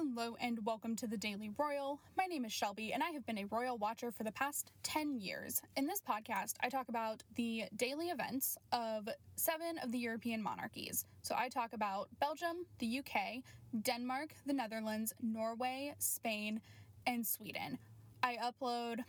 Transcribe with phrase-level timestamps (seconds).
[0.00, 1.98] Hello and welcome to the Daily Royal.
[2.16, 5.18] My name is Shelby and I have been a royal watcher for the past 10
[5.18, 5.60] years.
[5.76, 11.04] In this podcast, I talk about the daily events of seven of the European monarchies.
[11.22, 13.42] So I talk about Belgium, the UK,
[13.82, 16.60] Denmark, the Netherlands, Norway, Spain,
[17.08, 17.76] and Sweden.
[18.22, 19.00] I upload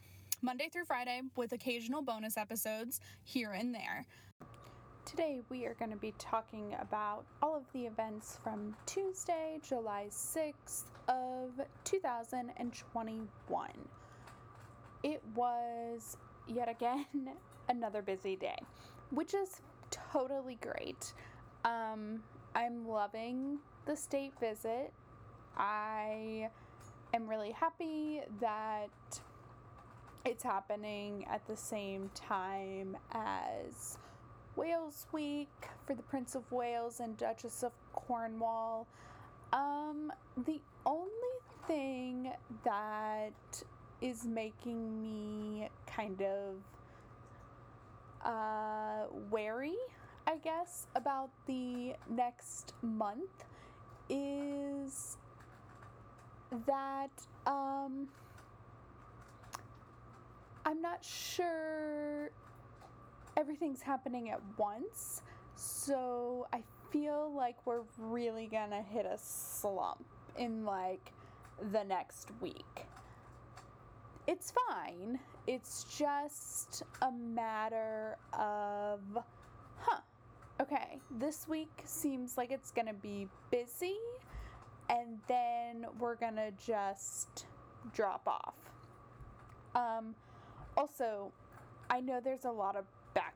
[0.42, 4.08] Monday through Friday with occasional bonus episodes here and there.
[5.10, 10.06] Today, we are going to be talking about all of the events from Tuesday, July
[10.12, 11.50] 6th of
[11.84, 13.70] 2021.
[15.02, 16.16] It was
[16.48, 17.06] yet again
[17.70, 18.60] another busy day,
[19.10, 21.14] which is totally great.
[21.66, 22.22] Um,
[22.54, 24.94] I'm loving the state visit.
[25.58, 26.52] I
[27.16, 28.90] am really happy that
[30.24, 33.98] it's happening at the same time as
[34.56, 35.48] Wales Week
[35.86, 38.88] for the Prince of Wales and Duchess of Cornwall.
[39.54, 40.12] Um,
[40.46, 41.10] the only
[41.68, 42.32] thing
[42.64, 43.64] that
[44.02, 46.56] is making me kind of
[48.26, 49.78] uh, wary,
[50.28, 53.46] I guess, about the next month
[54.10, 55.18] is
[56.66, 57.12] that
[57.46, 58.08] um,
[60.66, 62.32] I'm not sure
[63.38, 65.22] everything's happening at once.
[65.56, 70.06] So I feel like we're really gonna hit a slump
[70.38, 71.12] in like
[71.72, 72.86] the next week.
[74.28, 75.20] It's fine.
[75.48, 79.00] It's just a matter of,
[79.80, 80.02] huh,
[80.62, 83.98] okay, this week seems like it's gonna be busy,
[84.90, 87.48] and then we're gonna just
[87.94, 88.56] drop off.
[89.74, 90.14] Um,
[90.78, 91.32] also,
[91.90, 92.86] I know there's a lot of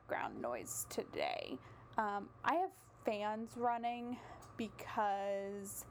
[0.08, 1.58] background noise today.
[1.96, 2.70] Um, I have
[3.04, 4.16] fans running
[4.56, 5.84] because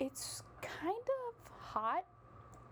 [0.00, 2.04] it's kind of hot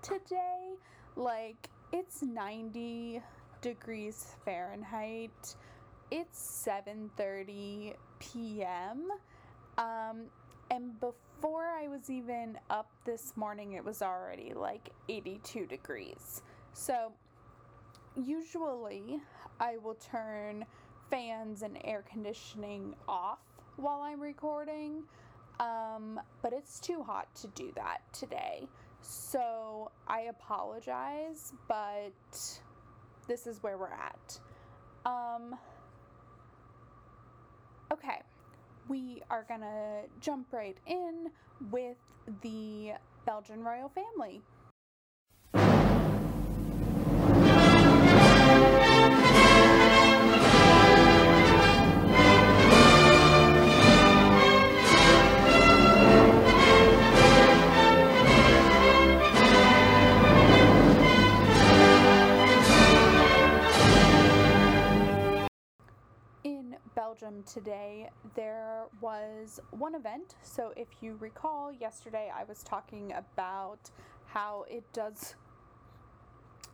[0.02, 0.74] today.
[1.16, 3.22] Like it's 90
[3.62, 5.56] degrees Fahrenheit.
[6.10, 9.10] It's 7:30 p.m.
[9.78, 10.24] Um,
[10.70, 16.42] and before I was even up this morning, it was already like 82 degrees.
[16.72, 17.12] So
[18.16, 19.20] usually
[19.60, 20.64] I will turn
[21.10, 23.40] fans and air conditioning off
[23.76, 25.02] while I'm recording,
[25.60, 28.66] um, but it's too hot to do that today.
[29.02, 32.12] So I apologize, but
[33.28, 34.40] this is where we're at.
[35.04, 35.56] Um,
[37.92, 38.22] okay,
[38.88, 41.30] we are gonna jump right in
[41.70, 41.98] with
[42.42, 42.92] the
[43.26, 44.40] Belgian royal family.
[67.20, 70.36] Belgium today, there was one event.
[70.42, 73.90] So, if you recall, yesterday I was talking about
[74.26, 75.34] how it does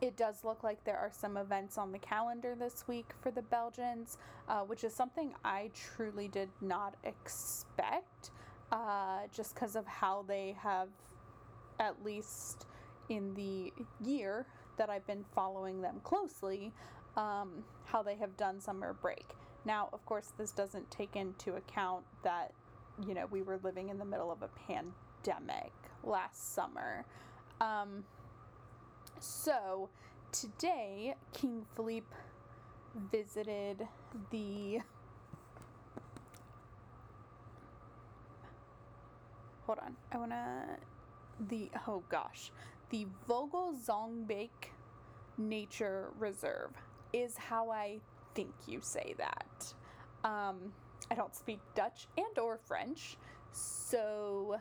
[0.02, 3.40] it does look like there are some events on the calendar this week for the
[3.42, 8.30] Belgians, uh, which is something I truly did not expect,
[8.70, 10.90] uh, just because of how they have,
[11.80, 12.66] at least
[13.08, 13.72] in the
[14.04, 14.46] year
[14.76, 16.72] that I've been following them closely,
[17.16, 19.24] um, how they have done summer break.
[19.66, 22.52] Now, of course, this doesn't take into account that,
[23.04, 25.72] you know, we were living in the middle of a pandemic
[26.04, 27.04] last summer.
[27.60, 28.04] Um,
[29.18, 29.88] so,
[30.30, 32.06] today, King Philippe
[33.10, 33.88] visited
[34.30, 34.78] the.
[39.66, 39.96] Hold on.
[40.12, 40.62] I want to.
[41.48, 41.70] The.
[41.88, 42.52] Oh gosh.
[42.90, 44.70] The Vogelzangbeek
[45.38, 46.70] Nature Reserve
[47.12, 47.98] is how I
[48.36, 49.74] think you say that.
[50.22, 50.72] Um,
[51.10, 53.16] I don't speak Dutch and or French,
[53.52, 54.60] so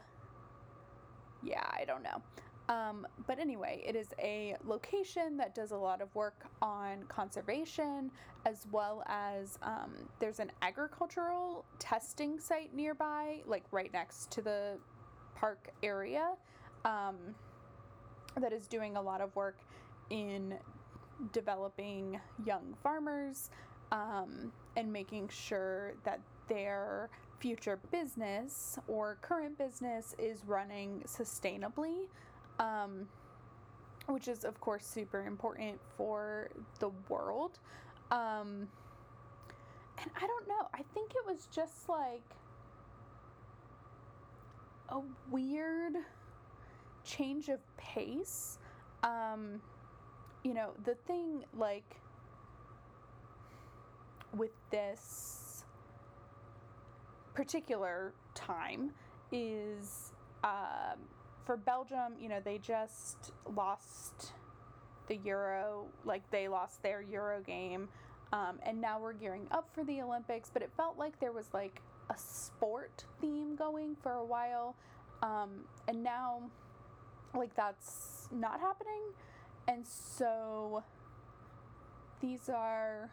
[1.44, 2.22] yeah, I don't know.
[2.68, 8.10] Um, but anyway, it is a location that does a lot of work on conservation
[8.48, 14.78] as well as um, there's an agricultural testing site nearby, like right next to the
[15.36, 16.34] park area,
[16.86, 17.16] um,
[18.40, 19.58] that is doing a lot of work
[20.10, 20.56] in
[21.32, 23.50] developing young farmers
[23.92, 27.10] um, and making sure that their
[27.40, 32.08] future business or current business is running sustainably,
[32.60, 33.08] um,
[34.08, 37.60] which is, of course, super important for the world.
[38.12, 38.68] Um,
[40.02, 42.24] and I don't know, I think it was just like
[44.90, 45.00] a
[45.32, 45.94] weird
[47.04, 48.60] change of pace.
[49.04, 49.62] Um,
[50.46, 51.96] you know, the thing like
[54.38, 55.66] with this
[57.34, 58.92] particular time
[59.32, 60.12] is
[60.44, 61.00] um,
[61.46, 64.34] for Belgium, you know, they just lost
[65.08, 67.90] the Euro, like they lost their Euro game.
[68.32, 71.48] Um, and now we're gearing up for the Olympics, but it felt like there was
[71.56, 71.82] like
[72.12, 74.76] a sport theme going for a while.
[75.24, 76.44] Um, and now,
[77.34, 79.02] like, that's not happening.
[79.68, 80.84] And so
[82.22, 83.10] these are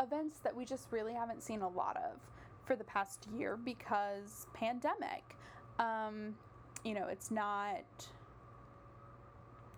[0.00, 2.20] events that we just really haven't seen a lot of
[2.64, 5.36] for the past year because pandemic.
[5.78, 6.34] Um,
[6.84, 7.84] you know, it's not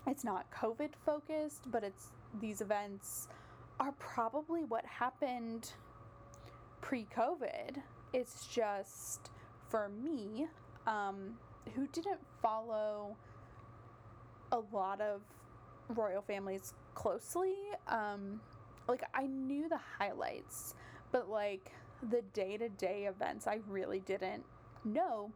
[0.06, 2.08] it's not COVID focused, but it's
[2.40, 3.28] these events
[3.80, 5.72] are probably what happened
[6.80, 7.76] pre-COVID.
[8.12, 9.30] It's just
[9.69, 10.46] for me,
[10.86, 11.36] um,
[11.75, 13.16] who didn't follow
[14.52, 15.20] a lot of
[15.94, 17.55] royal families closely.
[17.88, 18.40] Um,
[18.88, 20.75] like I knew the highlights,
[21.12, 21.73] but like
[22.11, 24.44] the day-to-day events, I really didn't
[24.85, 25.31] know,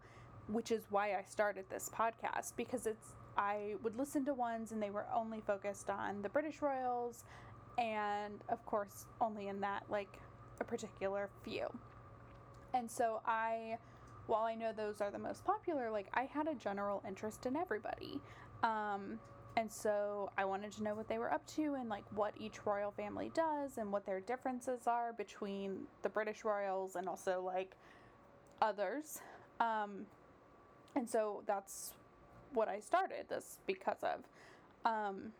[0.48, 4.82] which is why I started this podcast because it's I would listen to ones and
[4.82, 7.24] they were only focused on the British royals
[7.78, 10.18] and of course only in that like
[10.60, 11.66] a particular few.
[12.74, 13.78] And so I
[14.26, 17.56] while I know those are the most popular, like I had a general interest in
[17.56, 18.20] everybody.
[18.62, 19.18] Um,
[19.56, 22.64] and so I wanted to know what they were up to and like what each
[22.64, 27.76] royal family does and what their differences are between the British royals and also like
[28.62, 29.20] others.
[29.60, 30.06] Um,
[30.96, 31.92] and so that's
[32.54, 34.20] what I started this because of.
[34.90, 35.32] Um,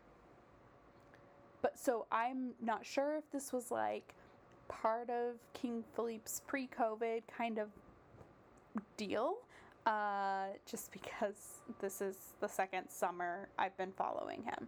[1.61, 4.13] but so I'm not sure if this was like
[4.67, 7.69] part of King Philippe's pre COVID kind of
[8.97, 9.37] deal
[9.85, 14.67] uh, just because this is the second summer I've been following him.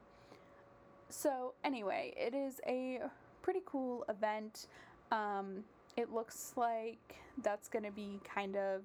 [1.09, 2.99] So, anyway, it is a
[3.41, 4.67] pretty cool event.
[5.11, 5.63] Um,
[5.95, 8.81] it looks like that's going to be kind of,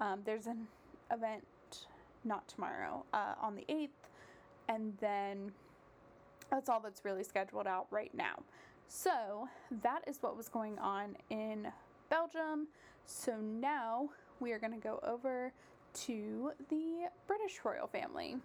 [0.00, 0.66] um, there's an
[1.10, 1.44] event
[2.24, 3.88] not tomorrow, uh, on the 8th,
[4.68, 5.52] and then
[6.50, 8.42] that's all that's really scheduled out right now.
[8.88, 9.48] So,
[9.82, 11.68] that is what was going on in
[12.10, 12.66] Belgium.
[13.06, 14.10] So, now
[14.40, 15.52] we are going to go over
[15.92, 18.36] to the British royal family.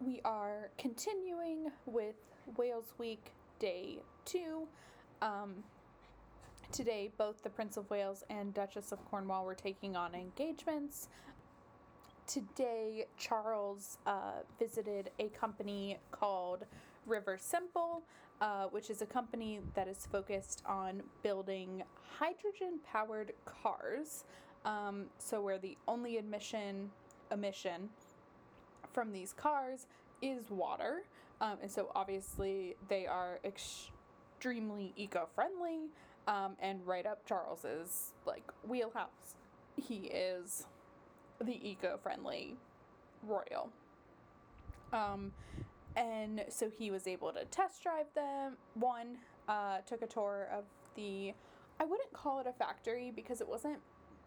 [0.00, 2.14] We are continuing with
[2.56, 4.66] Wales Week Day 2.
[5.22, 5.64] Um,
[6.74, 11.06] Today, both the Prince of Wales and Duchess of Cornwall were taking on engagements.
[12.26, 16.64] Today, Charles uh, visited a company called
[17.08, 18.02] Riversimple,
[18.40, 21.84] uh, which is a company that is focused on building
[22.18, 24.24] hydrogen powered cars.
[24.64, 26.90] Um, so, where the only emission
[27.30, 27.88] emission
[28.92, 29.86] from these cars
[30.20, 31.04] is water.
[31.40, 35.90] Um, and so, obviously, they are extremely eco friendly
[36.26, 39.36] um, and right up Charles's like wheelhouse.
[39.76, 40.66] He is
[41.40, 42.56] the eco-friendly
[43.26, 43.70] royal.
[44.92, 45.32] Um,
[45.96, 48.56] and so he was able to test drive them.
[48.74, 50.64] One uh, took a tour of
[50.96, 51.32] the.
[51.80, 53.78] I wouldn't call it a factory because it wasn't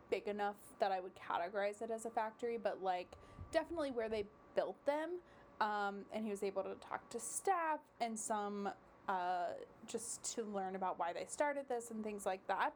[0.10, 3.08] big enough that I would categorize it as a factory, but like
[3.52, 4.26] definitely where they
[4.56, 5.20] built them.
[5.60, 8.70] Um, and he was able to talk to staff and some
[9.08, 9.48] uh,
[9.88, 12.74] just to learn about why they started this and things like that.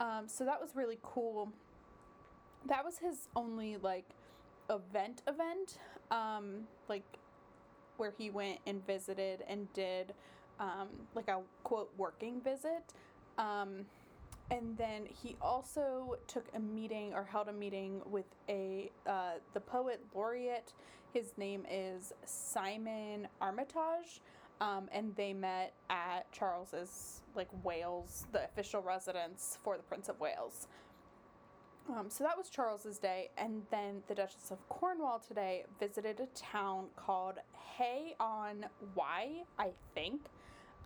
[0.00, 1.52] Um, so that was really cool.
[2.66, 4.06] That was his only like
[4.70, 5.78] event event,
[6.10, 7.04] um, like
[7.96, 10.14] where he went and visited and did
[10.60, 12.94] um, like a quote working visit.
[13.38, 13.86] Um,
[14.50, 19.60] and then he also took a meeting or held a meeting with a uh, the
[19.60, 20.72] poet laureate.
[21.12, 24.20] His name is Simon Armitage.
[24.60, 30.18] Um, and they met at Charles's like Wales, the official residence for the Prince of
[30.18, 30.66] Wales.
[31.88, 36.26] Um, so that was Charles's day, and then the Duchess of Cornwall today visited a
[36.36, 37.36] town called
[37.78, 40.20] Hay on Wye, I think,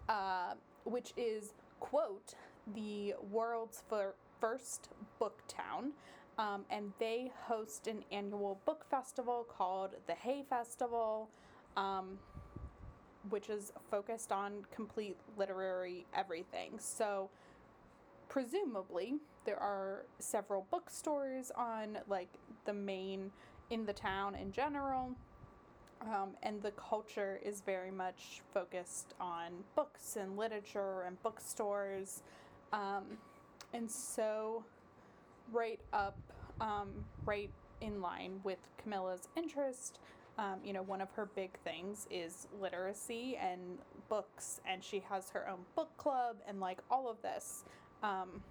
[0.08, 2.34] uh, which is quote
[2.74, 5.92] the world's fir- first book town.
[6.38, 11.28] Um, and they host an annual book festival called the Hay Festival.
[11.76, 12.18] Um,
[13.30, 16.78] which is focused on complete literary everything.
[16.78, 17.30] So,
[18.32, 22.30] presumably there are several bookstores on like
[22.64, 23.30] the main
[23.68, 25.14] in the town in general
[26.00, 32.22] um, and the culture is very much focused on books and literature and bookstores
[32.72, 33.04] um,
[33.74, 34.64] and so
[35.52, 36.16] right up
[36.62, 36.88] um,
[37.26, 37.50] right
[37.82, 39.98] in line with camilla's interest
[40.38, 43.60] um, you know one of her big things is literacy and
[44.08, 47.64] books and she has her own book club and like all of this
[48.02, 48.42] um,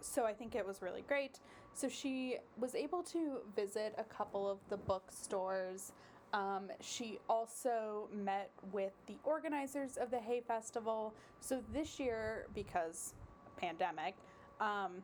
[0.00, 1.38] so I think it was really great.
[1.74, 5.92] So she was able to visit a couple of the bookstores.
[6.32, 11.14] Um, she also met with the organizers of the Hay Festival.
[11.40, 13.14] So this year, because
[13.56, 14.14] pandemic,
[14.60, 15.02] um,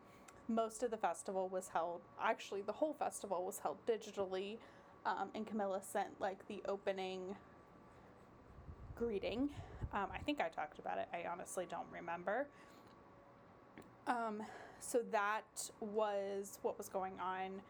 [0.49, 4.59] most of the festival was held, actually, the whole festival was held digitally.
[5.07, 7.37] Um, and Camilla sent like the opening
[8.97, 9.49] greeting.
[9.93, 11.07] Um, I think I talked about it.
[11.13, 12.49] I honestly don't remember.
[14.09, 14.43] Um,
[14.81, 17.63] so that was what was going on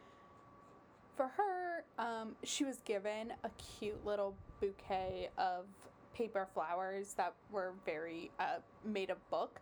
[1.17, 1.85] for her.
[1.99, 5.67] Um, she was given a cute little bouquet of
[6.15, 9.61] paper flowers that were very uh, made of book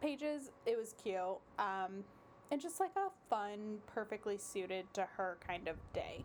[0.00, 0.50] pages.
[0.64, 1.18] It was cute.
[1.58, 2.04] Um,
[2.50, 6.24] and just like a fun, perfectly suited to her kind of day.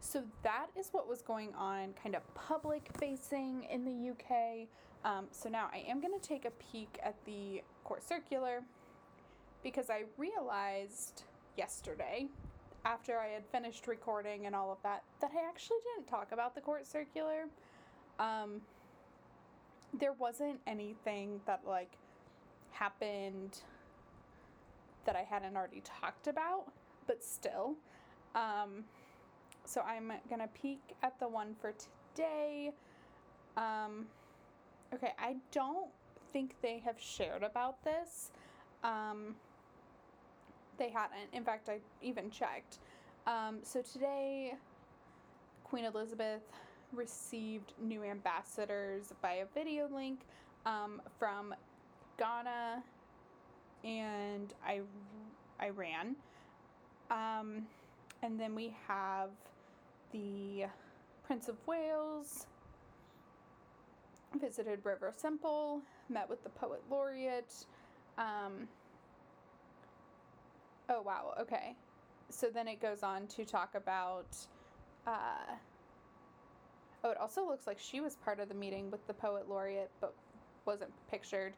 [0.00, 4.68] So that is what was going on, kind of public facing in the UK.
[5.04, 8.62] Um, so now I am going to take a peek at the court circular
[9.62, 11.22] because I realized
[11.56, 12.28] yesterday,
[12.84, 16.54] after I had finished recording and all of that, that I actually didn't talk about
[16.54, 17.46] the court circular.
[18.18, 18.60] Um,
[19.98, 21.92] there wasn't anything that like
[22.70, 23.58] happened
[25.04, 26.64] that I hadn't already talked about,
[27.06, 27.74] but still.
[28.34, 28.84] Um,
[29.68, 31.74] so I'm gonna peek at the one for
[32.14, 32.72] today.
[33.56, 34.06] Um,
[34.94, 35.90] okay, I don't
[36.32, 38.30] think they have shared about this.
[38.82, 39.34] Um,
[40.78, 41.32] they hadn't.
[41.32, 42.78] In fact, I even checked.
[43.26, 44.54] Um, so today,
[45.64, 46.42] Queen Elizabeth
[46.92, 50.20] received new ambassadors via video link
[50.64, 51.54] um, from
[52.18, 52.82] Ghana
[53.84, 54.80] and I-
[55.62, 56.16] Iran.
[57.10, 57.66] Um,
[58.22, 59.30] and then we have
[60.12, 60.66] the
[61.24, 62.46] Prince of Wales
[64.40, 67.54] visited Riversimple, met with the poet laureate.
[68.18, 68.68] Um,
[70.88, 71.34] Oh, wow.
[71.38, 71.74] Okay.
[72.30, 74.36] So then it goes on to talk about.
[75.06, 75.54] Uh,
[77.04, 79.90] oh, it also looks like she was part of the meeting with the poet laureate,
[80.00, 80.14] but
[80.64, 81.54] wasn't pictured.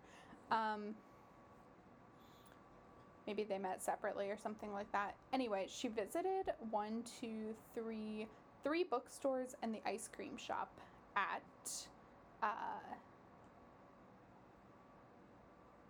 [0.51, 0.95] Um,
[3.27, 5.15] maybe they met separately or something like that.
[5.33, 8.27] Anyway, she visited one, two, three,
[8.65, 10.71] three bookstores and the ice cream shop
[11.17, 11.43] at.
[12.43, 12.95] Uh,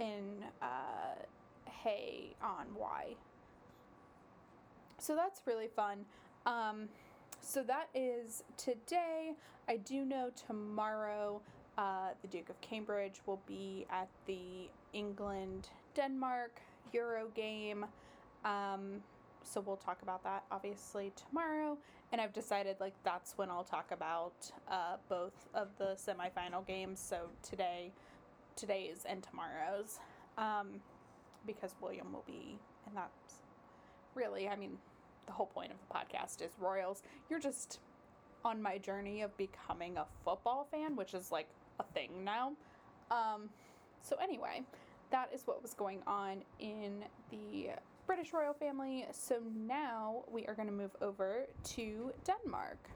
[0.00, 1.14] in uh,
[1.84, 3.14] Hay on Wye
[5.00, 6.04] so that's really fun.
[6.46, 6.88] Um,
[7.40, 9.32] so that is today.
[9.68, 11.40] I do know tomorrow
[11.78, 16.60] uh, the Duke of Cambridge will be at the England Denmark
[16.92, 17.86] Euro game.
[18.44, 19.02] Um,
[19.42, 21.76] so we'll talk about that obviously tomorrow.
[22.12, 27.00] And I've decided like that's when I'll talk about uh, both of the semifinal games.
[27.00, 27.92] So today,
[28.56, 30.00] today's and tomorrow's,
[30.36, 30.80] um,
[31.46, 33.34] because William will be, and that's
[34.14, 34.76] really, I mean,
[35.26, 37.02] the whole point of the podcast is Royals.
[37.28, 37.78] You're just
[38.44, 42.52] on my journey of becoming a football fan, which is like a thing now.
[43.10, 43.50] Um,
[44.02, 44.62] so, anyway,
[45.10, 47.70] that is what was going on in the
[48.10, 49.06] British royal family.
[49.12, 52.90] So, now we are going to move over to Denmark.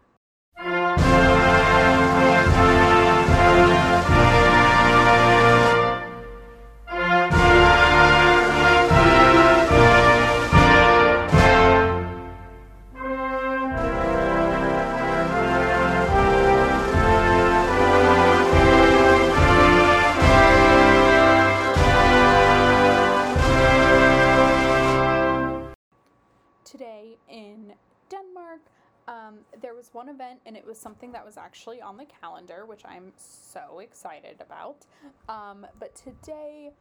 [29.94, 33.78] One event and it was something that was actually on the calendar, which I'm so
[33.78, 34.86] excited about.
[35.28, 36.72] Um, but today,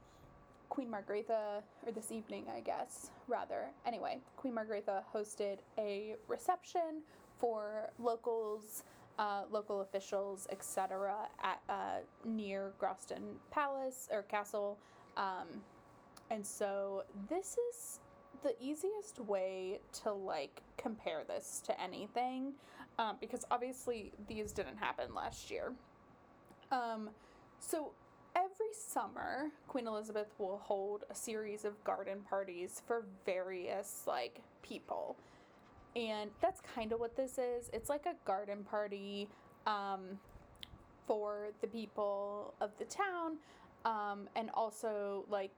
[0.69, 3.67] Queen Margrethe, or this evening, I guess, rather.
[3.85, 7.03] Anyway, Queen Margrethe hosted a reception
[7.37, 8.83] for locals,
[9.19, 14.79] uh, local officials, etc., at uh, near Gråsten Palace or Castle.
[15.15, 15.61] Um,
[16.31, 17.99] and so this is
[18.43, 22.53] the easiest way to like compare this to anything
[22.99, 25.73] um, because obviously these didn't happen last year.
[26.71, 27.09] Um,
[27.59, 27.91] so
[28.35, 35.15] every summer, Queen Elizabeth will hold a series of garden parties for various like people.
[35.95, 37.69] And that's kind of what this is.
[37.71, 39.27] It's like a garden party
[39.67, 40.19] um,
[41.07, 43.37] for the people of the town
[43.85, 45.51] um, and also like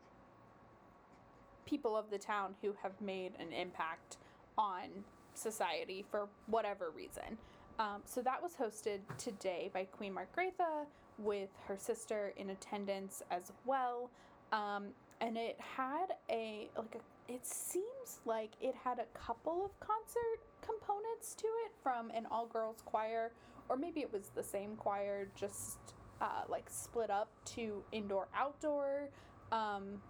[1.65, 4.17] people of the town who have made an impact
[4.57, 4.89] on
[5.33, 7.37] society for whatever reason.
[7.79, 10.85] Um, so that was hosted today by Queen Margrethe
[11.17, 14.09] with her sister in attendance as well.
[14.51, 14.87] Um,
[15.21, 20.39] and it had a like a, it seems like it had a couple of concert
[20.61, 23.31] components to it from an all girls choir,
[23.69, 25.77] or maybe it was the same choir, just
[26.21, 29.09] uh, like split up to indoor outdoor.
[29.51, 30.01] Um,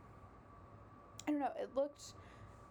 [1.27, 1.51] I don't know.
[1.59, 2.13] It looked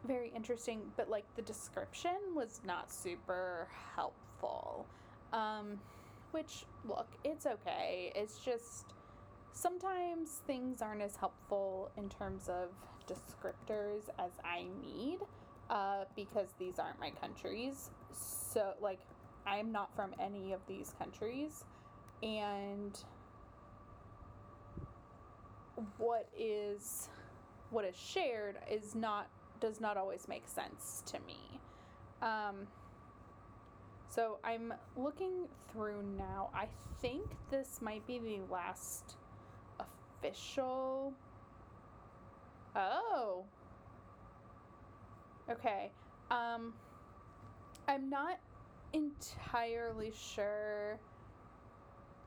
[0.07, 4.87] very interesting, but like the description was not super helpful.
[5.33, 5.79] Um,
[6.31, 8.13] which, look, it's okay.
[8.15, 8.95] It's just
[9.53, 12.71] sometimes things aren't as helpful in terms of
[13.09, 15.19] descriptors as I need
[15.71, 17.91] uh, because these aren't my countries.
[18.13, 19.01] So, like,
[19.47, 21.65] I am not from any of these countries.
[22.23, 22.99] And
[25.99, 27.09] what is
[27.75, 29.29] what is shared is not
[29.61, 31.39] does not always make sense to me.
[32.23, 32.67] Um,
[34.09, 36.51] so I'm looking through now.
[36.55, 36.69] I
[37.01, 39.17] think this might be the last
[39.81, 41.13] official.
[42.77, 43.45] Oh.
[45.51, 45.91] Okay.
[46.31, 46.75] Um,
[47.89, 48.39] I'm not
[48.93, 50.99] entirely sure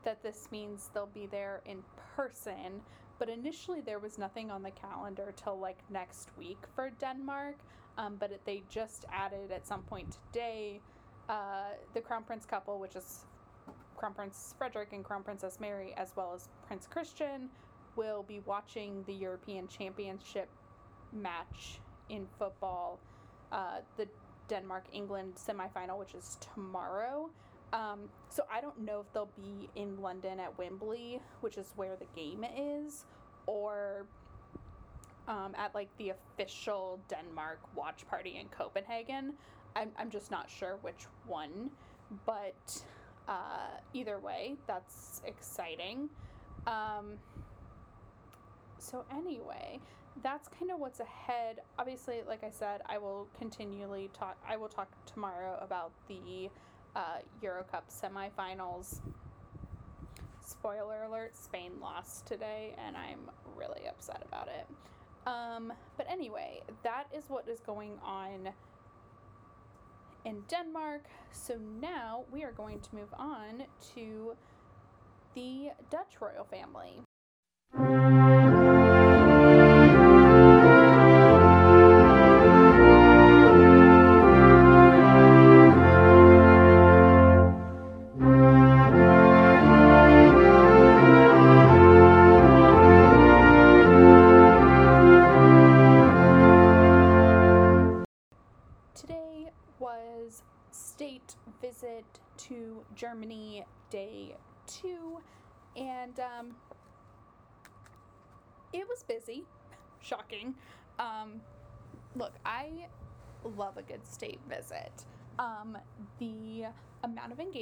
[0.04, 1.82] that this means they'll be there in
[2.14, 2.80] person,
[3.18, 7.56] but initially there was nothing on the calendar till like next week for Denmark.
[7.96, 10.80] Um, but it, they just added at some point today
[11.28, 13.26] uh, the Crown Prince couple, which is
[13.96, 17.50] Crown Prince Frederick and Crown Princess Mary, as well as Prince Christian,
[17.96, 20.48] will be watching the European Championship
[21.12, 23.00] match in football,
[23.50, 24.06] uh, the
[24.48, 27.28] Denmark England semifinal, which is tomorrow.
[27.72, 31.96] Um, so I don't know if they'll be in London at Wembley, which is where
[31.96, 33.04] the game is,
[33.48, 34.04] or
[35.26, 39.32] um, at like the official Denmark watch party in Copenhagen.
[39.74, 41.70] I'm, I'm just not sure which one,
[42.26, 42.82] but
[43.26, 46.08] uh, either way, that's exciting.
[46.66, 47.18] Um,
[48.78, 49.80] so, anyway,
[50.22, 51.60] that's kind of what's ahead.
[51.78, 56.50] Obviously, like I said, I will continually talk, I will talk tomorrow about the
[56.96, 59.00] uh, Eurocup semifinals.
[60.48, 64.66] Spoiler alert: Spain lost today, and I'm really upset about it.
[65.26, 68.48] Um, but anyway, that is what is going on
[70.24, 71.04] in Denmark.
[71.32, 74.34] So now we are going to move on to
[75.34, 77.02] the Dutch royal family.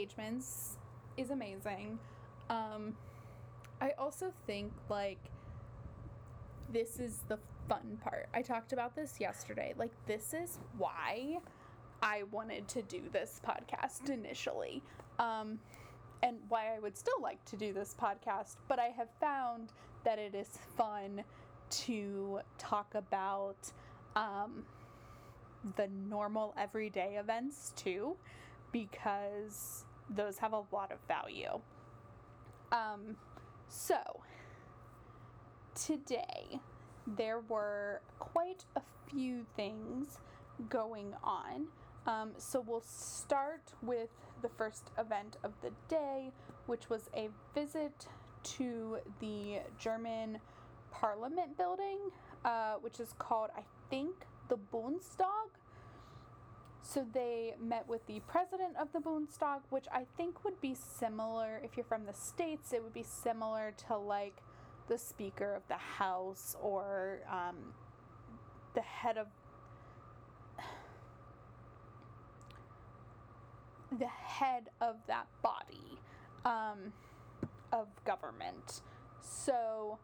[0.06, 0.76] Engagements
[1.16, 1.98] is amazing.
[2.50, 2.94] Um,
[3.80, 5.18] I also think like
[6.72, 7.38] this is the
[7.68, 8.28] fun part.
[8.34, 9.74] I talked about this yesterday.
[9.76, 11.38] Like, this is why
[12.02, 14.82] I wanted to do this podcast initially
[15.18, 15.58] um,
[16.22, 18.56] and why I would still like to do this podcast.
[18.68, 19.72] But I have found
[20.04, 21.22] that it is fun
[21.68, 23.70] to talk about
[24.14, 24.64] um,
[25.76, 28.16] the normal everyday events too,
[28.72, 31.60] because those have a lot of value.
[32.72, 33.16] Um,
[33.68, 34.22] so,
[35.74, 36.60] today
[37.06, 40.18] there were quite a few things
[40.68, 41.66] going on.
[42.06, 44.10] Um, so, we'll start with
[44.42, 46.30] the first event of the day,
[46.66, 48.06] which was a visit
[48.42, 50.38] to the German
[50.92, 51.98] Parliament building,
[52.44, 54.14] uh, which is called, I think,
[54.48, 55.50] the Bundestag.
[56.86, 61.60] So they met with the president of the Bundestag, which I think would be similar,
[61.64, 64.36] if you're from the States, it would be similar to like
[64.86, 67.74] the Speaker of the House or um,
[68.74, 69.26] the head of
[73.98, 75.98] the head of that body
[76.44, 76.92] um,
[77.72, 78.82] of government.
[79.20, 79.98] So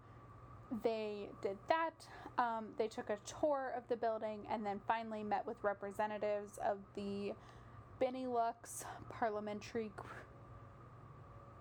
[0.83, 2.07] they did that.
[2.39, 6.79] Um, they took a tour of the building and then finally met with representatives of
[6.95, 7.33] the
[8.01, 10.07] Benelux Parliamentary gr-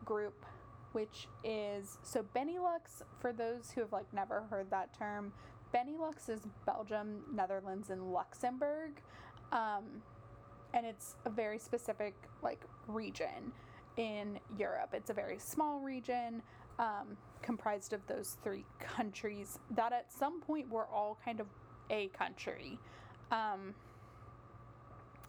[0.06, 0.46] Group,
[0.94, 3.04] which is so Benelux.
[3.20, 5.32] For those who have like never heard that term,
[5.74, 8.92] Benelux is Belgium, Netherlands, and Luxembourg,
[9.52, 10.02] um,
[10.74, 13.52] and it's a very specific like region
[13.98, 14.90] in Europe.
[14.94, 16.42] It's a very small region
[16.80, 21.48] um, comprised of those three countries that at some point were all kind of
[21.90, 22.80] a country.
[23.32, 23.74] Um,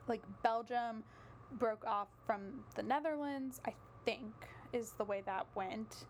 [0.08, 1.04] like Belgium
[1.58, 4.32] broke off from the Netherlands, I think,
[4.72, 6.04] is the way that went.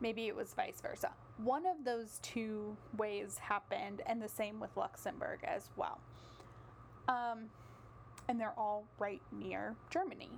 [0.00, 1.10] Maybe it was vice versa.
[1.38, 6.00] One of those two ways happened, and the same with Luxembourg as well.
[7.08, 7.50] Um,
[8.28, 10.30] and they're all right near Germany.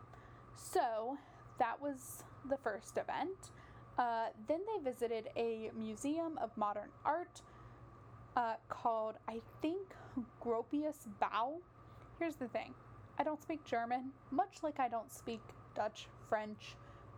[0.57, 1.19] So
[1.59, 3.51] that was the first event.
[3.99, 7.43] Uh, then they visited a museum of modern art
[8.37, 9.89] uh, called, I think,
[10.43, 11.57] Gropius Bau.
[12.19, 12.75] Here's the thing
[13.19, 15.41] I don't speak German, much like I don't speak
[15.75, 16.77] Dutch, French,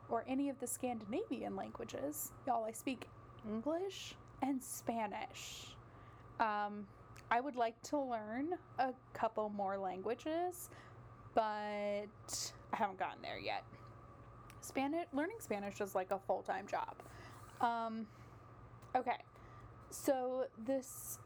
[0.08, 2.32] or any of the Scandinavian languages.
[2.46, 3.08] Y'all, I speak
[3.46, 5.76] English and Spanish.
[6.38, 6.86] Um,
[7.30, 10.70] I would like to learn a couple more languages,
[11.34, 13.62] but I haven't gotten there yet.
[14.60, 16.94] Spanish learning Spanish is like a full time job.
[17.60, 18.06] Um,
[18.96, 19.18] okay,
[19.90, 21.18] so this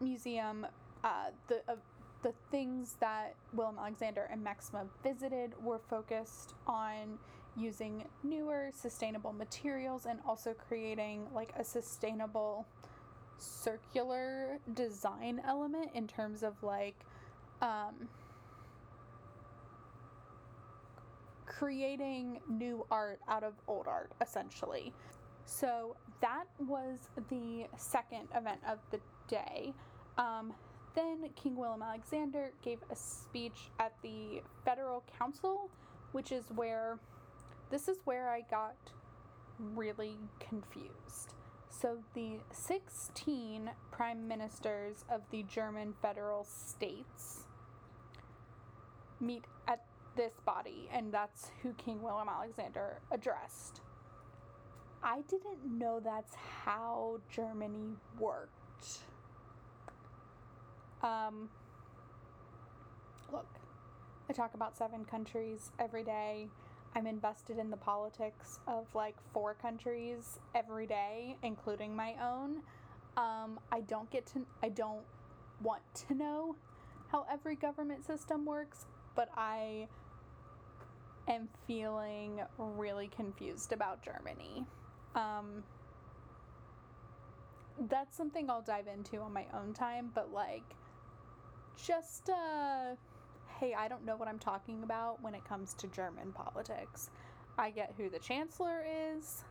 [0.00, 0.66] museum,
[1.04, 1.76] uh, the uh,
[2.22, 7.18] the things that Willem Alexander and Maxima visited were focused on
[7.56, 12.64] using newer sustainable materials and also creating like a sustainable
[13.38, 16.94] circular design element in terms of like
[17.60, 18.08] um,
[21.58, 24.92] creating new art out of old art, essentially.
[25.44, 29.72] So that was the second event of the day.
[30.18, 30.54] Um,
[30.94, 35.70] then King Willem Alexander gave a speech at the Federal Council,
[36.12, 36.98] which is where
[37.70, 38.76] this is where I got
[39.58, 41.34] really confused.
[41.70, 47.44] So the 16 prime ministers of the German federal states
[49.20, 49.82] meet at
[50.16, 53.80] this body, and that's who King Willem Alexander addressed.
[55.02, 58.98] I didn't know that's how Germany worked.
[61.02, 61.48] Um,
[63.32, 63.48] look,
[64.28, 66.48] I talk about seven countries every day.
[66.94, 72.62] I'm invested in the politics of like four countries every day, including my own.
[73.16, 75.02] Um, I don't get to, I don't
[75.62, 76.54] want to know
[77.08, 79.88] how every government system works, but I
[81.28, 84.64] am feeling really confused about Germany.
[85.14, 85.62] Um,
[87.88, 90.64] that's something I'll dive into on my own time, but like,
[91.84, 92.94] just, uh,
[93.58, 97.10] hey, I don't know what I'm talking about when it comes to German politics.
[97.58, 99.44] I get who the chancellor is,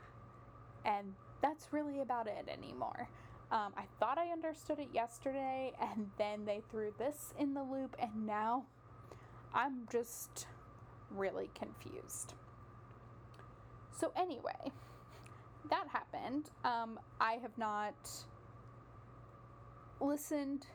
[0.86, 3.08] and that's really about it anymore.
[3.52, 7.96] Um, I thought I understood it yesterday, and then they threw this in the loop,
[8.00, 8.66] and now
[9.54, 10.48] I'm just
[11.16, 12.34] really confused.
[13.98, 14.72] So, anyway,
[15.70, 16.50] that happened.
[16.64, 17.96] Um, I have not
[20.00, 20.66] listened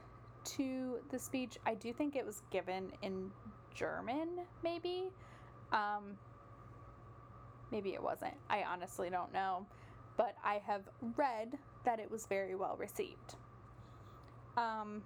[0.44, 1.58] to the speech.
[1.66, 3.30] I do think it was given in
[3.74, 4.28] German,
[4.62, 5.10] maybe.
[5.72, 6.16] Um,
[7.72, 8.34] maybe it wasn't.
[8.48, 9.66] I honestly don't know.
[10.16, 10.82] But I have
[11.16, 13.34] read that it was very well received.
[14.56, 15.02] Um,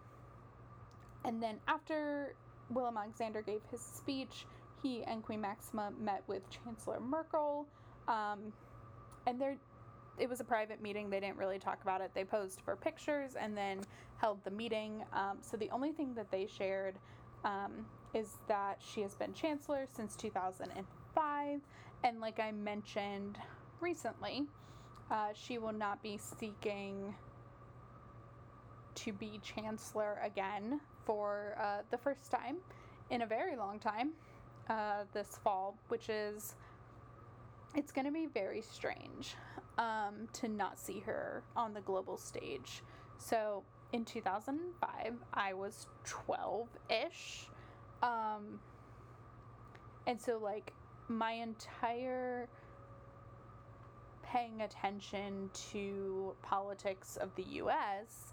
[1.25, 2.35] and then after
[2.71, 4.47] Willem Alexander gave his speech,
[4.83, 7.67] he and Queen Maxima met with Chancellor Merkel.
[8.09, 8.53] Um,
[9.27, 9.57] and there,
[10.19, 11.11] it was a private meeting.
[11.11, 12.11] They didn't really talk about it.
[12.15, 13.81] They posed for pictures and then
[14.19, 15.05] held the meeting.
[15.13, 16.97] Um, so the only thing that they shared
[17.45, 21.61] um, is that she has been chancellor since 2005.
[22.03, 23.39] And like I mentioned
[23.81, 24.45] recently,
[25.11, 27.15] uh, she will not be seeking
[28.95, 32.57] to be chancellor again for uh, the first time
[33.11, 34.13] in a very long time
[34.71, 36.55] uh, this fall, which is
[37.75, 39.35] it's going to be very strange
[39.79, 42.83] um, to not see her on the global stage.
[43.19, 47.49] So in 2005, I was 12 ish.
[48.03, 48.61] Um,
[50.07, 50.73] and so, like,
[51.09, 52.49] my entire
[54.23, 58.33] paying attention to politics of the US,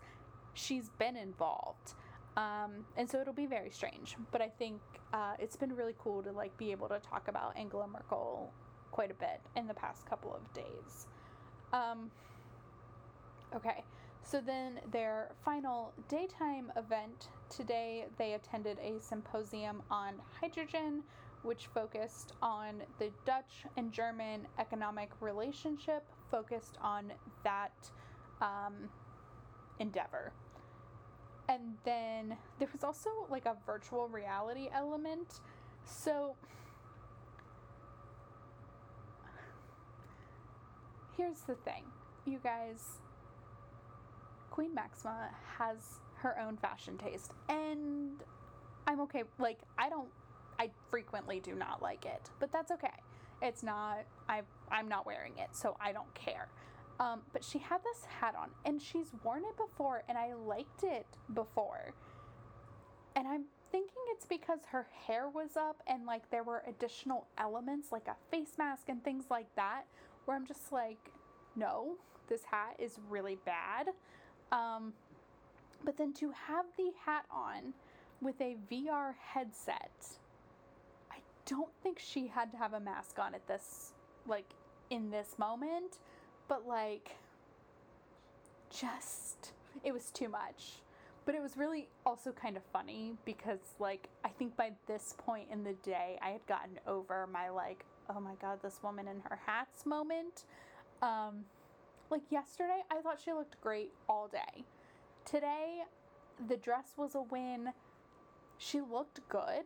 [0.53, 1.93] she's been involved.
[2.37, 4.15] Um, and so it'll be very strange.
[4.31, 4.79] But I think
[5.11, 8.53] uh, it's been really cool to like be able to talk about Angela Merkel
[8.91, 11.07] quite a bit in the past couple of days.
[11.73, 12.11] Um,
[13.55, 13.83] okay,
[14.23, 21.01] so then their final daytime event today, they attended a symposium on hydrogen,
[21.43, 27.11] which focused on the Dutch and German economic relationship, focused on
[27.43, 27.73] that
[28.41, 28.89] um,
[29.79, 30.31] endeavor.
[31.49, 35.39] And then there was also like a virtual reality element.
[35.85, 36.35] So
[41.15, 41.83] here's the thing,
[42.25, 42.99] you guys.
[44.51, 48.23] Queen Maxima has her own fashion taste, and
[48.87, 49.23] I'm okay.
[49.37, 50.09] Like, I don't,
[50.59, 52.89] I frequently do not like it, but that's okay.
[53.41, 56.47] It's not, I, I'm not wearing it, so I don't care.
[56.99, 60.83] Um, but she had this hat on, and she's worn it before, and I liked
[60.83, 61.93] it before.
[63.15, 67.91] And I'm thinking it's because her hair was up, and like there were additional elements,
[67.91, 69.83] like a face mask and things like that,
[70.25, 71.11] where I'm just like,
[71.55, 71.95] no,
[72.29, 73.89] this hat is really bad.
[74.51, 74.93] Um,
[75.83, 77.73] but then to have the hat on
[78.21, 79.91] with a VR headset,
[81.11, 83.93] I don't think she had to have a mask on at this,
[84.27, 84.49] like,
[84.89, 85.99] in this moment,
[86.47, 87.15] but like,
[88.69, 90.81] just, it was too much.
[91.25, 95.49] But it was really also kind of funny because, like, I think by this point
[95.51, 99.19] in the day, I had gotten over my, like, oh my god, this woman in
[99.29, 100.45] her hats moment.
[101.01, 101.43] Um,
[102.09, 104.63] like yesterday, I thought she looked great all day.
[105.25, 105.79] Today,
[106.47, 107.73] the dress was a win.
[108.57, 109.65] She looked good.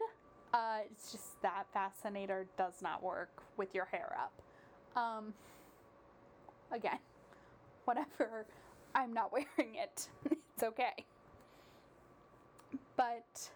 [0.54, 4.42] Uh, it's just that fascinator does not work with your hair up.
[5.00, 5.34] Um,
[6.72, 7.00] again,
[7.86, 8.46] whatever.
[8.96, 10.10] I'm not wearing it.
[10.32, 11.06] it's okay.
[12.96, 13.50] But,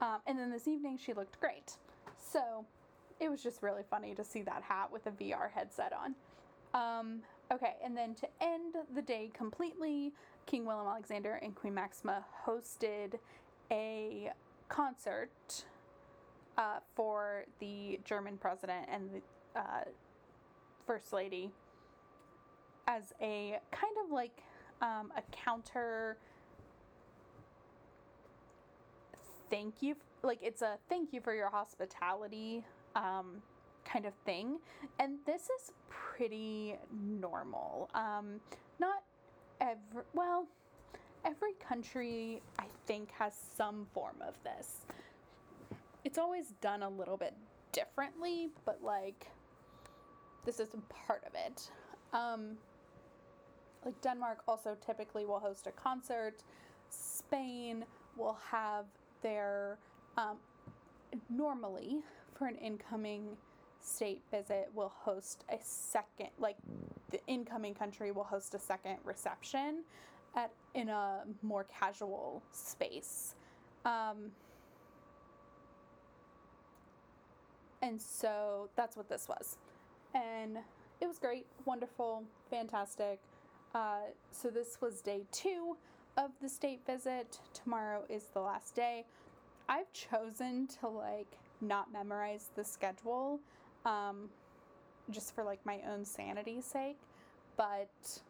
[0.00, 1.76] um, and then this evening she looked great.
[2.18, 2.64] So
[3.20, 6.14] it was just really funny to see that hat with a VR headset on.
[6.74, 7.20] Um,
[7.52, 10.12] okay, and then to end the day completely,
[10.46, 13.14] King Willem Alexander and Queen Maxima hosted
[13.70, 14.30] a
[14.68, 15.64] concert
[16.56, 19.84] uh, for the German president and the uh,
[20.86, 21.50] First Lady
[22.88, 24.42] as a kind of like
[24.82, 26.16] um, a counter
[29.50, 32.64] thank you like it's a thank you for your hospitality
[32.96, 33.42] um,
[33.84, 34.58] kind of thing.
[34.98, 37.88] And this is pretty normal.
[37.94, 38.40] Um,
[38.78, 39.02] not
[39.60, 40.46] every well
[41.24, 44.86] every country i think has some form of this.
[46.04, 47.34] It's always done a little bit
[47.72, 49.26] differently but like
[50.44, 50.68] this is
[51.06, 51.70] part of it.
[52.12, 52.56] Um,
[53.84, 56.42] like denmark also typically will host a concert.
[56.90, 57.84] Spain
[58.16, 58.84] will have
[59.22, 59.78] their
[60.16, 60.36] um,
[61.30, 61.98] normally
[62.34, 63.36] for an incoming
[63.80, 66.56] state visit will host a second like
[67.10, 69.82] the incoming country will host a second reception
[70.36, 73.34] at in a more casual space.
[73.84, 74.32] Um,
[77.80, 79.56] and so that's what this was.
[80.14, 80.58] And
[81.00, 83.20] it was great wonderful fantastic
[83.74, 84.00] uh,
[84.30, 85.76] so this was day two
[86.16, 89.04] of the state visit tomorrow is the last day
[89.68, 91.28] i've chosen to like
[91.60, 93.40] not memorize the schedule
[93.84, 94.28] um,
[95.10, 96.98] just for like my own sanity's sake.
[97.56, 98.20] But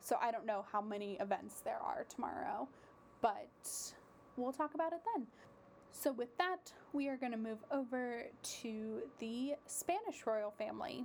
[0.00, 2.68] so I don't know how many events there are tomorrow,
[3.22, 3.92] but
[4.36, 5.26] we'll talk about it then.
[5.92, 8.24] So, with that, we are going to move over
[8.60, 11.04] to the Spanish royal family.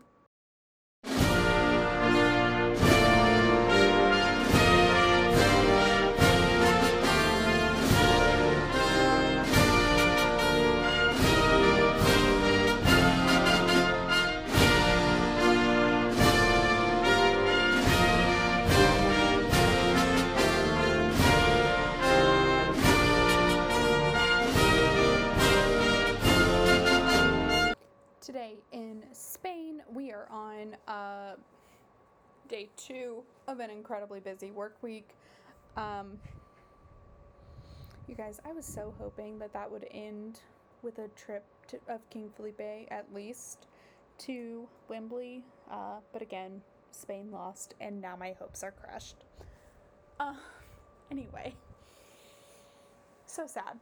[30.30, 31.36] On uh,
[32.48, 35.10] day two of an incredibly busy work week.
[35.78, 36.20] Um,
[38.08, 40.40] you guys, I was so hoping that that would end
[40.82, 43.68] with a trip to, of King Felipe at least
[44.20, 49.18] to Wembley, uh, but again, Spain lost, and now my hopes are crushed.
[50.20, 50.36] Uh,
[51.12, 51.54] anyway,
[53.26, 53.78] so sad.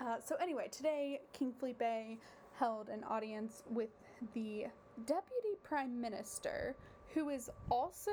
[0.00, 2.18] Uh, so anyway, today King Felipe
[2.58, 3.90] held an audience with
[4.34, 4.66] the
[5.06, 6.74] Deputy Prime Minister,
[7.14, 8.10] who is also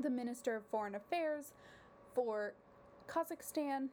[0.00, 1.52] the Minister of Foreign Affairs
[2.14, 2.54] for
[3.08, 3.88] Kazakhstan,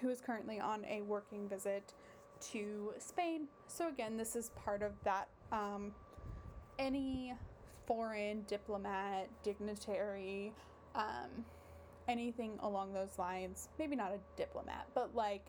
[0.00, 1.92] who is currently on a working visit
[2.52, 3.46] to Spain.
[3.66, 5.28] So, again, this is part of that.
[5.50, 5.92] Um,
[6.78, 7.34] any
[7.86, 10.52] foreign diplomat, dignitary,
[10.94, 11.44] um,
[12.08, 15.44] anything along those lines, maybe not a diplomat, but like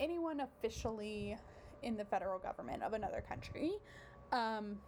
[0.00, 1.36] anyone officially
[1.82, 3.72] in the federal government of another country
[4.32, 4.78] um,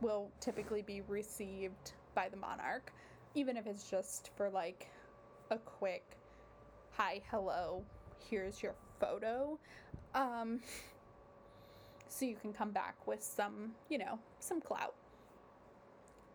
[0.00, 2.92] will typically be received by the monarch,
[3.34, 4.88] even if it's just for like
[5.50, 6.04] a quick
[6.96, 7.82] hi, hello,
[8.30, 9.58] here's your photo.
[10.14, 10.60] Um,
[12.08, 14.94] so you can come back with some, you know, some clout.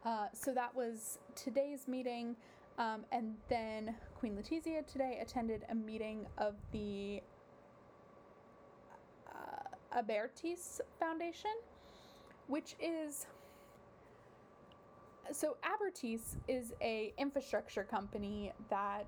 [0.03, 2.35] Uh, so that was today's meeting.
[2.77, 7.21] Um, and then Queen Letizia today attended a meeting of the
[9.33, 11.51] uh, Abertis Foundation,
[12.49, 13.27] which is
[15.31, 19.05] so Abertis is a infrastructure company that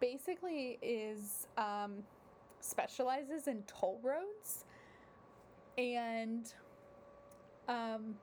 [0.00, 2.02] basically is um,
[2.60, 4.64] specializes in toll roads
[5.76, 6.52] and
[7.68, 8.14] um,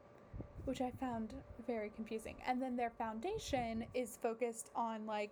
[0.65, 1.33] which I found
[1.67, 2.35] very confusing.
[2.47, 5.31] And then their foundation is focused on like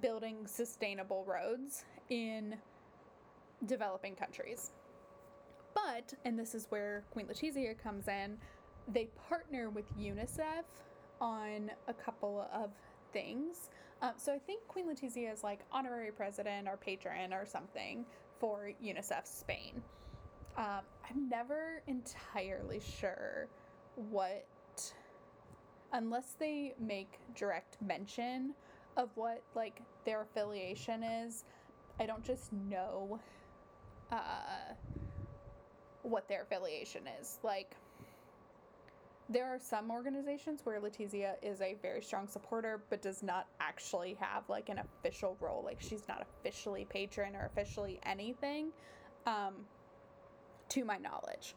[0.00, 2.56] building sustainable roads in
[3.66, 4.70] developing countries.
[5.84, 8.36] But, and this is where Queen Letizia comes in,
[8.92, 10.64] they partner with UNICEF
[11.20, 12.70] on a couple of
[13.12, 13.70] things.
[14.02, 18.04] Um, so I think Queen Letizia is like honorary president or patron or something
[18.38, 19.82] for UNICEF Spain.
[20.56, 23.48] Um, I'm never entirely sure
[24.10, 24.46] what,
[25.92, 28.54] unless they make direct mention
[28.96, 31.44] of what like their affiliation is.
[32.00, 33.20] I don't just know
[34.10, 34.74] uh,
[36.08, 37.38] what their affiliation is.
[37.42, 37.74] Like,
[39.28, 44.16] there are some organizations where Letizia is a very strong supporter, but does not actually
[44.20, 45.62] have like an official role.
[45.64, 48.68] Like, she's not officially patron or officially anything.
[49.26, 49.54] Um,
[50.70, 51.54] to my knowledge.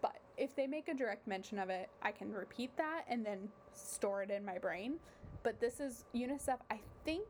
[0.00, 3.48] But if they make a direct mention of it, I can repeat that and then
[3.74, 4.94] store it in my brain.
[5.42, 6.58] But this is UNICEF.
[6.70, 7.26] I think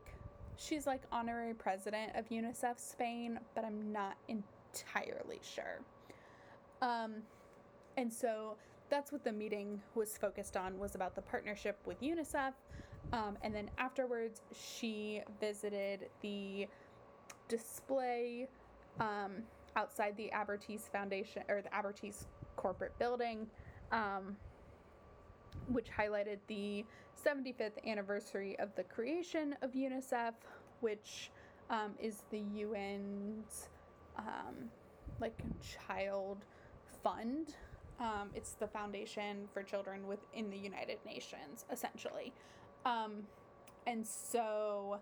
[0.57, 5.79] she's like honorary president of UNICEF Spain, but I'm not entirely sure.
[6.81, 7.15] Um,
[7.97, 8.55] and so
[8.89, 12.53] that's what the meeting was focused on was about the partnership with UNICEF.
[13.13, 16.67] Um, and then afterwards, she visited the
[17.47, 18.47] display
[18.99, 19.43] um,
[19.75, 23.47] outside the Abertis Foundation or the Abertis corporate building,
[23.91, 24.35] um,
[25.67, 26.85] which highlighted the
[27.25, 30.33] 75th anniversary of the creation of UNICEF,
[30.81, 31.31] which
[31.69, 33.69] um, is the UN's
[34.17, 34.69] um,
[35.19, 35.37] like
[35.87, 36.37] child
[37.05, 37.53] fund.
[37.99, 42.33] Um, it's the foundation for children within the United Nations, essentially.
[42.85, 43.27] Um,
[43.87, 44.99] and so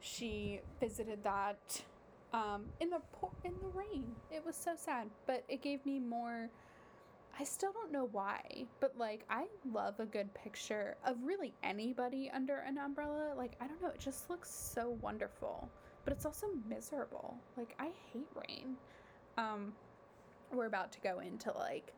[0.00, 1.82] she visited that
[2.32, 4.04] um, in the por- in the rain.
[4.30, 6.50] It was so sad, but it gave me more.
[7.38, 12.30] I still don't know why, but like I love a good picture of really anybody
[12.32, 13.32] under an umbrella.
[13.36, 15.68] Like I don't know, it just looks so wonderful,
[16.04, 17.36] but it's also miserable.
[17.56, 18.76] Like I hate rain.
[19.38, 19.72] Um,
[20.52, 21.92] we're about to go into like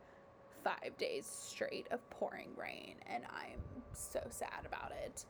[0.63, 3.59] five days straight of pouring rain, and I'm
[3.93, 5.25] so sad about it.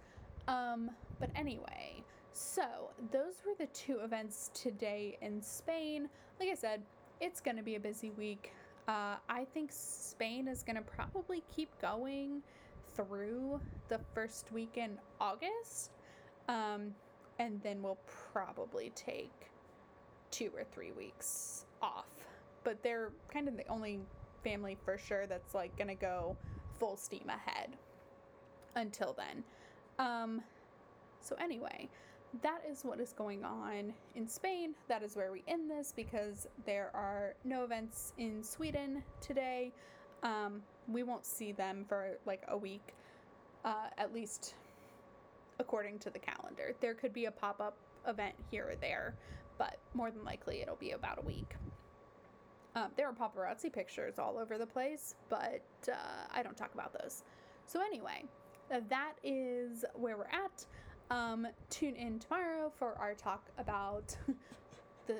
[0.47, 2.63] Um, but anyway, so,
[3.11, 6.09] those were the two events today in Spain.
[6.39, 6.81] Like I said,
[7.21, 8.51] it's going to be a busy week.
[8.87, 12.41] Uh, I think Spain is going to probably keep going
[12.95, 15.91] through the first week in August.
[16.49, 16.95] Um,
[17.37, 17.99] and then we'll
[18.33, 19.31] probably take
[20.31, 22.07] two or three weeks off.
[22.63, 23.99] But they're kind of the only
[24.43, 26.35] family for sure that's like to go
[26.79, 27.69] full steam ahead
[28.75, 29.43] until then.
[29.99, 30.41] Um,
[31.21, 31.89] so, anyway,
[32.41, 34.73] that is what is going on in Spain.
[34.87, 39.71] That is where we end this because there are no events in Sweden today.
[40.23, 42.93] Um, we won't see them for like a week,
[43.63, 44.55] uh, at least
[45.59, 46.73] according to the calendar.
[46.81, 49.13] There could be a pop up event here or there,
[49.57, 51.55] but more than likely it'll be about a week.
[52.75, 56.93] Um, there are paparazzi pictures all over the place, but uh, I don't talk about
[56.99, 57.23] those.
[57.65, 58.25] So, anyway,
[58.69, 60.65] that is where we're at.
[61.11, 64.15] Um, tune in tomorrow for our talk about
[65.07, 65.17] the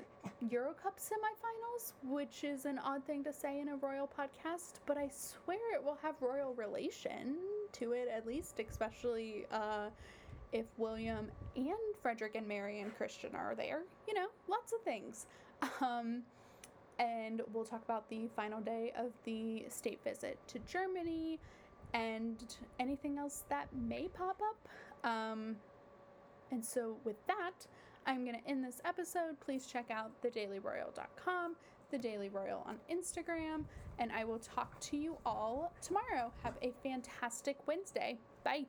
[0.50, 4.98] Euro Cup semifinals, which is an odd thing to say in a royal podcast, but
[4.98, 7.36] I swear it will have royal relation
[7.74, 9.90] to it at least, especially uh,
[10.52, 13.82] if William and Frederik and Mary and Christian are there.
[14.08, 15.26] You know, lots of things.
[15.82, 16.24] Um,
[17.04, 21.40] and we'll talk about the final day of the state visit to Germany
[21.94, 25.10] and anything else that may pop up.
[25.10, 25.58] Um,
[26.52, 27.52] and so, with that,
[28.06, 29.40] I'm going to end this episode.
[29.40, 31.56] Please check out thedailyroyal.com,
[31.92, 33.66] the Daily Royal on Instagram,
[34.00, 36.32] and I will talk to you all tomorrow.
[36.44, 38.18] Have a fantastic Wednesday.
[38.44, 38.66] Bye.